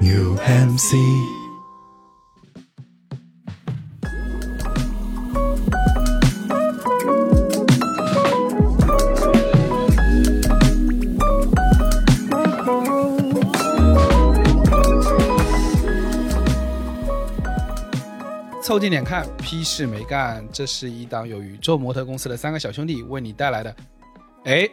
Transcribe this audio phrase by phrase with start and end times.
[0.00, 0.96] UMC。
[18.62, 20.46] 凑近点看，屁事没干。
[20.52, 23.76] 这是一档由宇宙模特公司的三个小兄弟为你带来的。
[24.44, 24.68] 哎，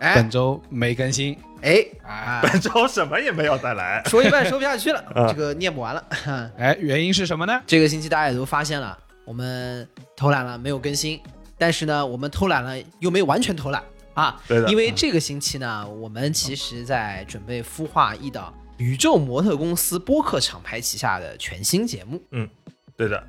[0.00, 2.40] 哎本周没更新哎，啊！
[2.40, 4.00] 本周什么也没有再来。
[4.06, 6.04] 说一半说不下去了， 啊这个念不完了。
[6.56, 7.60] 哎，原因是什么呢？
[7.66, 11.20] 这个星期大家也都发现了，我们偷懒了，没有更新。
[11.58, 13.82] 但是呢，我们偷懒了又没有完全偷懒
[14.14, 22.22] 啊，对的因为这个星期呢，我们其实在准备孵化一档宇宙模特公司播客厂牌旗下的全新节目。
[22.30, 22.48] 嗯
[22.96, 23.20] 对的，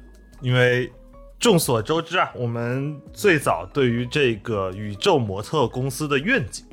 [0.41, 0.91] 因为
[1.39, 6.65] 众所周知啊，我们最早对于这个宇宙模特公司的愿景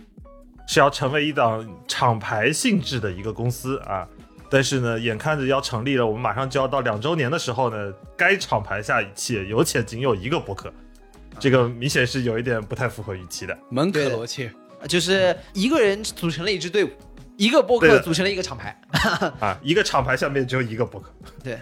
[0.66, 4.06] 是要成为一档厂牌性质的一个公司啊。
[4.50, 10.72] 但是呢，眼看着要成立了，我们马上就要到两周年的时候呢，该厂牌下且有且仅有一个博客，
[11.38, 13.56] 这个明显是有一点不太符合预期的。
[13.70, 14.50] 门可罗雀，
[14.88, 16.90] 就是一个人组成了一支队伍，
[17.36, 18.80] 一个博客组成了一个厂牌。
[19.40, 21.12] 啊，一个厂牌下面只有一个博客。
[21.42, 21.60] 对，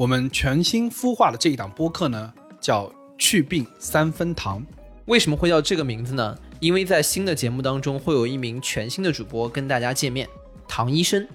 [0.00, 4.64] 我们全新孵化的这一档播客呢，叫“去病三分糖
[5.04, 6.34] 为什么会叫这个名字呢？
[6.58, 10.26] 因为在新的节目当中会有一名全新的主播跟大家见面，
[10.66, 11.28] 唐医生。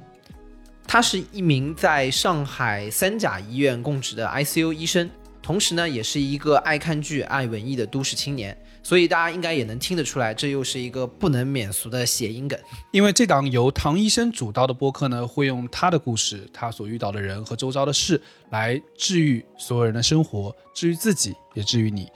[0.88, 5.08] 他是一名在上海三甲医院供职的 ICU 医生，
[5.46, 8.58] 同时呢，也是一个爱看剧、爱文艺的都市青年。
[8.82, 12.60] 所以大家应该也能听得出来，这又是一个不能免俗的谐音梗。”。
[12.92, 22.10] 因为这档由唐医生主刀的播客呢，会用他的故事、他所遇到的人和周遭的事来治愈所有人的生活，治愈自己，也治愈你。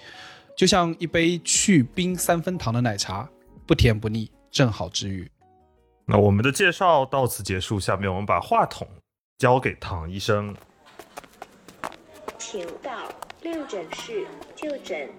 [0.58, 3.30] 就像一杯去冰三分糖的奶茶，
[3.68, 5.30] 不甜不腻，正好治愈。
[6.08, 8.88] 那我们的介绍到此结束，下面我们把话筒
[9.38, 10.56] 交给唐医生。
[12.40, 12.92] 请到
[13.42, 14.26] 六诊室
[14.56, 15.10] 就诊，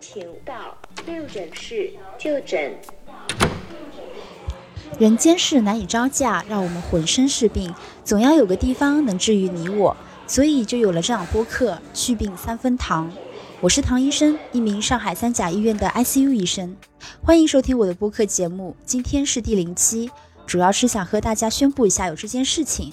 [0.00, 0.74] 请到
[1.06, 2.74] 六诊室就诊。
[4.98, 9.94] 人间事难以招架，让我们浑身是病，总要有个地方能治愈你我，
[10.26, 13.10] 所以就有了这档播客《去病三分糖》。
[13.60, 16.74] 我是唐医生，一名上海三甲医院的 ICU 医生，
[17.22, 18.74] 欢迎收听我的播客节目。
[18.86, 20.10] 今天是第零期，
[20.46, 22.90] 主要是想和大家宣布一下有这件事情。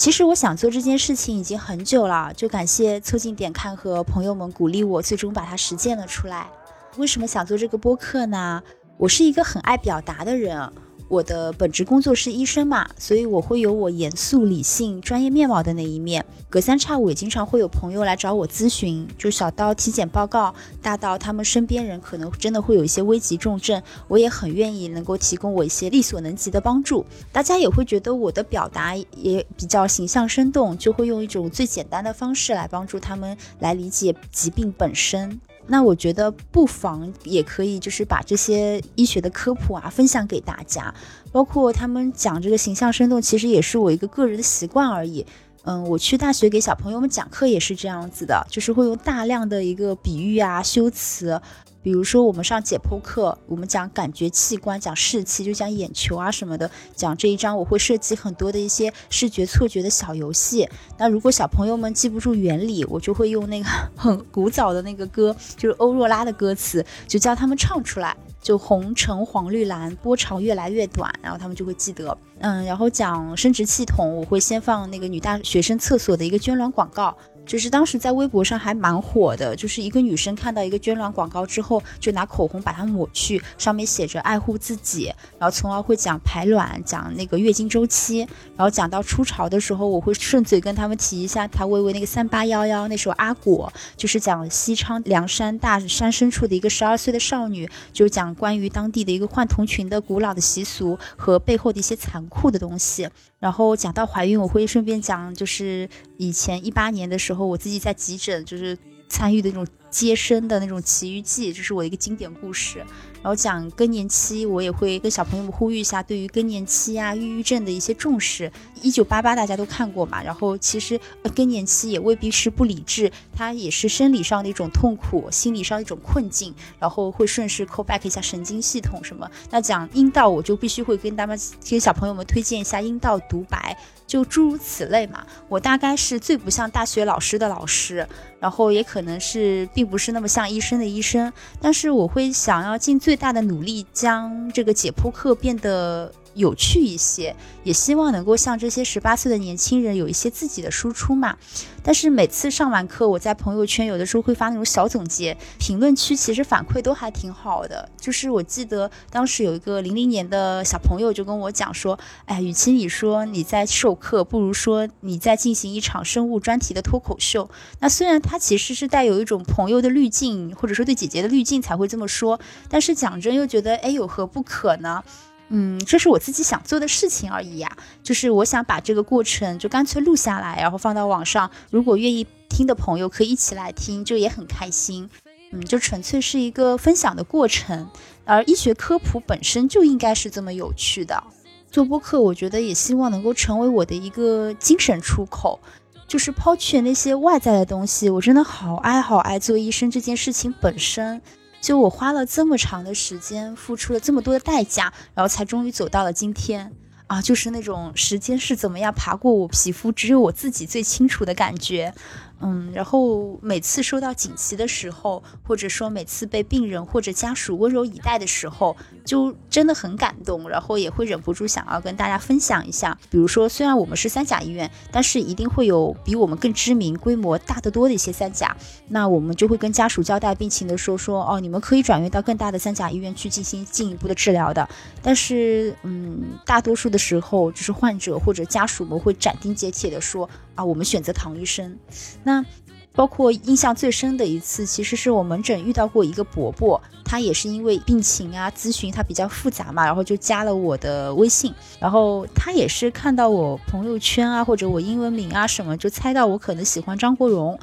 [0.00, 6.48] 其实我想做这件事情已经很久了，就感谢凑近点看和朋友们鼓励我，最终把它实践了出来。
[6.96, 8.62] 为什么想做这个播客呢？
[8.96, 10.72] 我是一个很爱表达的人，
[11.10, 16.24] 我的本职工作是医生嘛，所以我会有我严肃、理性、专业面貌的那一面。
[16.48, 27.04] 隔三差五也经常会有朋友来找我咨询，就小到体检报告，大到他们身边人可能真的会有一些危急重症，我也很愿意能够提供我一些力所能及的帮助。
[27.32, 35.40] 大家也会觉得我的表达也比较形象生动，就会用一种最简单的方式来帮助他们来理解疾病本身。
[35.70, 40.92] 那我觉得不妨也可以，就是把这些医学的科普啊分享给大家，
[41.30, 45.24] 包括他们讲这个形象生动，其实也是我一个个人的习惯而已。
[45.70, 51.40] 嗯，我去大学给小朋友们讲课也是这样子的，就是会用大量的一个比喻啊、修辞，
[51.80, 56.68] 比如说我们上解剖课，我们讲感觉器官，讲视器，就讲眼球啊什么的。
[56.96, 60.68] 讲这一章我会设计很多的一些视觉错觉的小游戏。
[60.98, 68.16] 那如果小朋友们记不住原理，我就会用那个 很古早的那个歌，就是欧若拉的歌词，就叫他们唱出来。
[68.40, 72.16] 就红橙黄绿蓝，波长越来越短，然后他们就会记得。
[72.40, 77.14] 嗯，然后讲生殖系统，我会先放那个女大学生厕所的一个捐卵广告，
[77.50, 88.20] 就是当时在微博上还蛮火的，就是一个女生看到一个捐卵广告之后，就拿口红把它抹去，上面写着爱护自己，然后从而会讲排卵，讲那个月经周期，
[88.56, 103.08] 然后讲到初潮的时候，我会顺嘴跟他们提一下谭维维那个三八幺幺那首阿果，就是讲西昌凉山大山深处的一个十二岁的少女，就讲关于当地的一个换童裙的古老的习俗和背后的一些残酷的东西。
[103.40, 105.88] 然后讲到怀孕，我会顺便讲，就是
[106.18, 108.76] 以前一八年的时候，我自己在急诊就是
[109.08, 112.84] 参与的那种接生的那种奇遇记，这是我的一个经典故事。
[113.22, 118.50] 然后讲更年期，我也会跟小朋友们呼吁一下，对于更年期啊、抑郁症的一些重视。
[118.82, 120.98] 一九八八大家都看过嘛，然后其实
[121.34, 129.30] 更年期也未必是不理智，它也是生理上的一种痛苦，心理上一种困境，然后会顺势 call back 一下神经系统什么。
[129.50, 131.38] 那讲阴道，我就必须会跟他们
[131.68, 133.76] 跟小朋友们推荐一下阴道独白，
[134.06, 135.26] 就诸如此类嘛。
[135.46, 138.08] 我大概是最不像大学老师的老师，
[138.38, 141.30] 然后也可能是并不是那么像医生的医生，
[141.60, 151.36] 但是我会想要尽最最大的努力将这个解剖课变得有趣一些，也希望能够像这些十八岁的年轻人有一些自己的输出嘛。
[151.82, 157.88] 但是每次上完课，我在朋友圈有的时候会发那种小总结，评论区其实反馈都还挺好的。
[157.98, 167.48] 就是我记得当时有一个零零年的小朋友就跟我讲说，哎，与其你说你在授课，不如说你在进行一场生物专题的脱口秀。
[167.78, 172.38] 那虽然他其实是带有一种朋友的滤镜，或者说对姐姐的滤镜才会这么说，
[172.68, 175.02] 但是讲真又觉得，哎，有何不可呢？
[175.50, 177.76] 嗯，这是我自己想做的事情而已呀。
[178.02, 181.50] 就是我想把这个过程就干脆录下来，然后放到网上。
[181.70, 185.10] 如果愿意听的朋友可以一起来听，就也很开心。
[185.52, 187.90] 嗯，就纯粹是一个分享的过程。
[188.24, 191.22] 而医学科普本身就应该是这么有趣的。
[191.70, 195.58] 做播客，我觉得也希望能够成为我的一个精神出口。
[196.06, 201.22] 就是抛去那些外在的东西，我真的好爱好爱做医生这件事情本身。
[201.60, 206.72] 就我花了这么长的时间，付出了这么多的代价，然后才终于走到了今天
[207.06, 207.20] 啊！
[207.20, 211.94] 就是那种时间是怎么样爬过我皮肤，只有我自己最清楚的感觉。
[212.40, 222.96] 嗯，然后每次收到锦旗的时候，或者说每次被病人或者家属温柔以待的时候，就真的很感动，然后也会忍不住想要跟大家分享一下。
[223.10, 228.56] 比如说，虽然我们是三甲医院，但是一定会有比我们更知名、规模大得多的一些三甲，
[228.88, 234.66] 那我们就会跟家属交代病情的时候说哦，你们可以转院到更大的三甲医院去进行进一步的治疗的。
[235.02, 240.28] 但是，嗯，大多数的时候，就是患者或者家属们会斩钉截铁的说
[240.60, 241.78] 啊，我们选择唐医生。
[242.22, 242.44] 那
[242.92, 257.58] 包括印象最深的一次，其实是我门诊遇到过一个伯伯，他也是因为病情啊咨询他比较复杂嘛，然后就加了我的微信，然后他也是看到我朋友圈啊或者我英文名啊什么，就猜到我可能喜欢张国荣，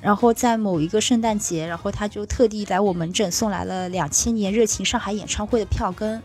[0.00, 6.22] 然后在某一个圣诞节，然后他就特地来我门诊送来了两千年热情上海演唱会的票根，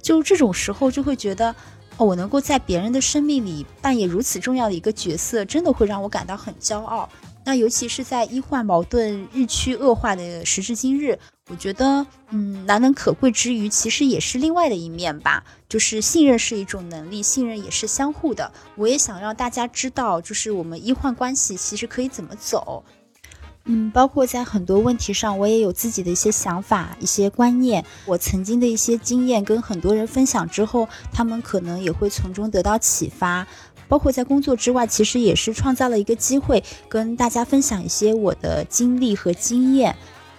[0.00, 1.54] 就这种时候就会觉得，
[1.98, 7.08] 哦，我能够在别人的生命里扮演如此重要的一个角色，真的会让我感到很骄傲。
[7.44, 11.18] 那尤其是在医患矛盾日趋恶化的时至今日，
[11.50, 15.42] 我觉得，嗯，难能可贵之余，其实也是另外的一面吧。
[15.68, 18.52] 就是信任是一种能力，信任也是相互的。
[18.76, 22.84] 我也想让大家知道，就是我们医患关系其实可以怎么走。
[23.70, 27.84] 嗯，包括在很多问题上，我也有自己的一些想法、一些观念。
[28.06, 33.46] 我曾经的一些经验跟很多人分享之后，他们可能也会从中得到启发。
[33.86, 39.94] 包括在工作之外，其实也是创造了一个机会，跟大家分享一些我的经历和经验。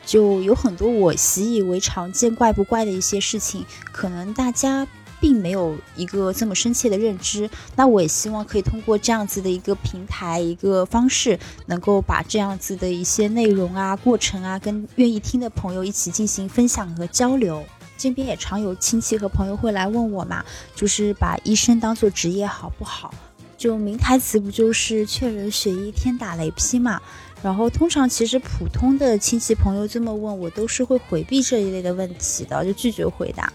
[0.06, 4.88] 就有很多我习以为常、见怪不怪的一些事情，可能大家
[5.20, 7.50] 并没有一个这么深切的认知。
[7.76, 17.64] 那我也希望可以通过这样子的一个平台、一个方式，能够把这样子的一些内容啊、过程啊，跟愿意听的朋友一起进行分享和交流。
[17.98, 20.44] 这边也常有亲戚和朋友会来问我嘛，
[20.74, 23.14] 就是把医生当做职业好不好？
[23.58, 27.02] 就名台词不就是“劝人学医，天打雷劈”嘛？
[27.44, 33.52] 然后通常其实普通的亲戚朋友这么问我，都是会回避这一类的问题的，就拒绝回答。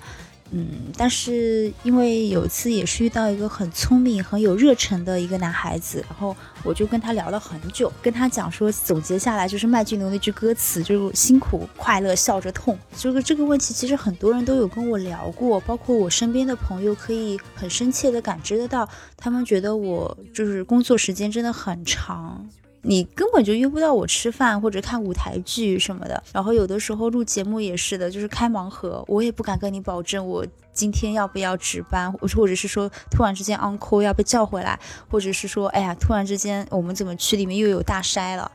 [0.51, 12.79] 嗯，但是因为有一次也是遇到一个很聪明、很有热忱的一个男孩子，然后我就跟他聊了很久，跟他讲说，总结下来就是麦浚龙那句歌词，就是辛苦、快乐、笑着痛。
[12.97, 22.49] 这个这个问题其实很多人都有跟我聊过，包括我身边的朋友，可以很深切的感知得到，他们觉得我就是工作时间真的很长。
[22.87, 34.79] 你根本就约不到我吃饭或者看舞台剧什么的，然后有的时候录节目也是的，就是开盲盒，我也不敢跟你保证我今天要不要值班，或者是说突然之间 uncle 要被叫回来，
[35.11, 38.53] 或者是说哎呀突然之间我们怎么区里面又有大筛了，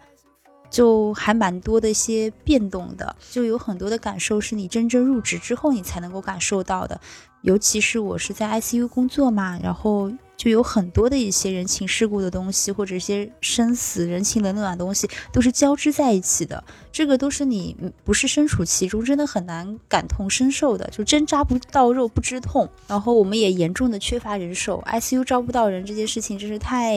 [0.70, 7.02] 就还蛮多的一些变动的，就有很多的感受是你真正入职之后你才能够感受到的，
[7.42, 10.12] 尤其是我是在 ICU 工作嘛，然后。
[10.40, 16.64] 就有很多的一些人情世故的东西，或者一些生死、人情冷暖的东西，都是交织在一起的。
[16.94, 20.90] 这个都是你不是身处其中，真的很难感同身受的。
[20.92, 22.70] 就针扎不到肉不知痛。
[22.88, 26.96] 然后我们也严重的缺乏人手，ICU 招不到人这件事情真是太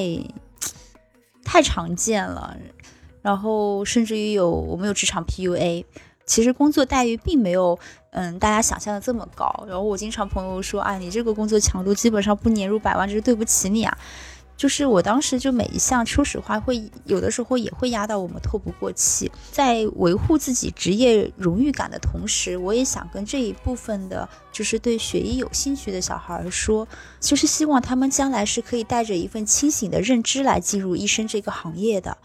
[1.42, 2.56] 太常见了。
[3.22, 5.84] 然后甚至于有我们有职场 PUA。
[6.24, 7.76] 其实工作待遇并没有，
[8.12, 9.64] 嗯，大家想象的这么高。
[9.66, 13.98] 然后我经常朋友说，啊，你这个工作强度基本上不年入百万，这是对不起你啊。
[14.54, 19.32] 就是我当时就每一项，说实话，会有的时候也会压到我们透不过气。
[19.50, 26.86] 在维护自己职业荣誉感的同时，我也想跟这一部分的，就是对学医有兴趣的小孩说，
[27.18, 32.16] 就是希望他们将来是可以带着一份清醒的认知来进入医生这个行业的。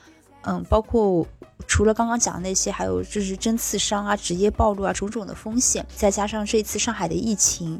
[0.41, 1.25] 嗯，包括
[1.67, 7.79] 除了刚刚讲的那些，还有就是针刺伤啊、职业暴露啊种种的风险，再加上这一次上海的疫情，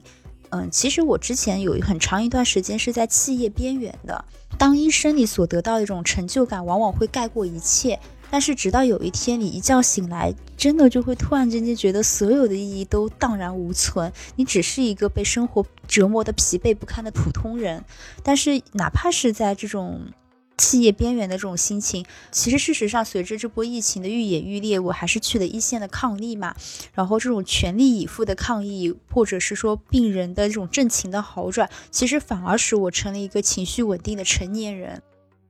[0.49, 4.23] 嗯，其实我之前有很长一段时间是在企业边缘的。
[4.57, 7.97] 当医生，你所得到的一种成就感，往往会盖过一切。
[8.29, 14.11] 但是直到有一天，你一觉醒来，真的就会突然之间觉得所有的意义都荡然无存。
[14.35, 17.83] 你只是一个被生活折磨的疲惫不堪的普通人。
[18.21, 20.01] 但是哪怕是在这种。
[20.57, 26.55] 企业边缘的这种心情，其实事实上，随着这波疫情的愈演愈烈，我还是去了一线的抗疫嘛。
[26.93, 35.03] 然后这种全力以赴的抗疫，或者是说病人的这种症情的好转，其实反而使我成了一个情绪稳定的成年人。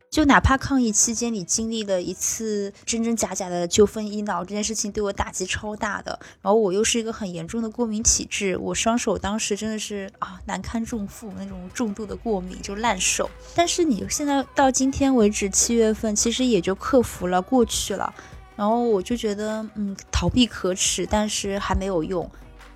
[0.10, 13.30] 就哪怕抗疫期间你经历了一次真真假假的纠纷医闹这件事情对我打击超大的，然后我又是一个很严重的过敏体质，我双手当时真的是啊难堪重负那种重度的过敏就烂手。
[13.54, 18.12] 但是你现在到今天为止七月份其实也就克服了过去了，
[18.56, 22.28] 然后我就觉得嗯逃避可耻，但是还没有用，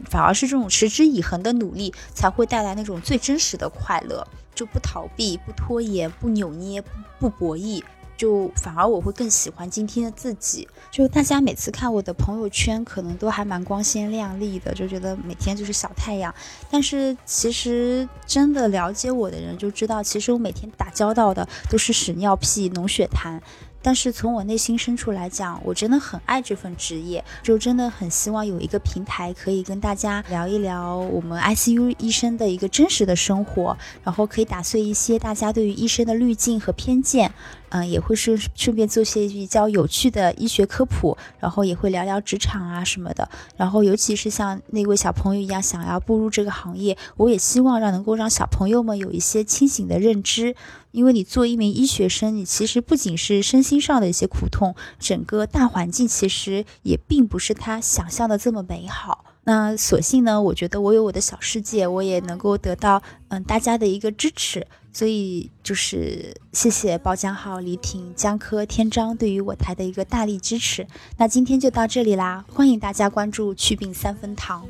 [0.09, 4.27] 反而是这种持之以恒的努力才会带来那种最真实的快乐。
[4.53, 6.83] 就不逃避，不拖延，不扭捏，
[7.19, 7.83] 不博弈，
[8.17, 10.67] 就反而我会更喜欢今天的自己。
[10.91, 16.33] 就大家每次看我的朋友圈，可能都还蛮光鲜亮丽的，就觉得每天就是小太阳。
[16.69, 23.39] 但是其实真的了解我的人就知道，其实我每天打交道的都是屎尿屁、脓血痰。
[23.81, 37.31] 但是从我内心深处来讲，我真的很爱这份职业，就真的很希望有一个平台可以跟大家聊一聊我们 ICU 医生的一个真实的生活，然后可以打碎一些大家对于医生的滤镜和偏见。
[37.71, 43.29] 嗯，也会是顺便做些比较有趣的医学科普，然后也会聊聊职场啊什么的。
[43.57, 50.55] 然后尤其是像那位小朋友一样想要步入这个行业，我也希望让能够让小朋友们有一些清醒的认知。
[50.91, 59.23] 因为你做一名医学生，你其实不仅是身心上的一些苦痛，整个大环境其实也并不是他想象的这么美好。
[59.43, 64.65] 那所幸呢，我觉得我有我的小世界，我也能够得到嗯大家的一个支持。
[64.93, 70.85] 所以就是谢谢包江浩、李挺、江科、天章对于我台的一个大力支持。
[71.17, 74.67] 那今天就到这里啦，欢迎大家关注祛病三分堂。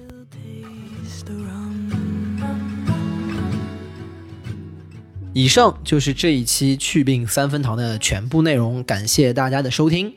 [5.33, 10.13] 以上就是这一期祛病三分堂的全部内容，感谢大家的收听。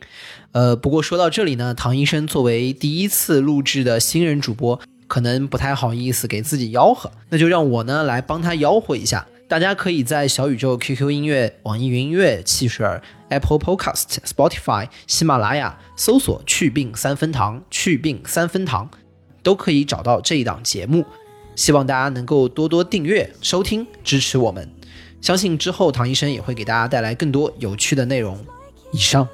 [0.51, 9.25] 呃，不过说到这里呢，唐医生作为第一次录制的新人主播，可能不太好意思给自己吆喝，那就让我呢来帮他吆喝一下。
[9.47, 12.85] 大家可以在小宇宙、QQ 音乐、网易云音乐、汽水、
[13.29, 18.91] Apple Podcast、Spotify、喜马拉雅搜索“去病三分堂”，去病三分堂
[19.45, 21.05] 都可以找到这一档节目。
[21.57, 24.69] 希望大家能够多多订阅、收听、支持我们。
[25.21, 28.39] 相信之后唐医生也会给大家带来更多有趣的内容。
[28.93, 29.29] 以上。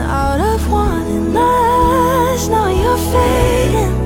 [0.00, 2.48] out of wanting less.
[2.48, 3.99] Now you're fading.